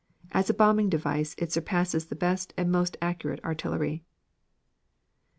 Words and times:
As 0.31 0.49
a 0.49 0.53
bombing 0.55 0.89
device, 0.89 1.35
it 1.37 1.51
surpasses 1.51 2.07
the 2.07 2.15
best 2.15 2.55
and 2.57 2.71
most 2.71 2.97
accurate 3.03 3.39
artillery. 3.43 4.03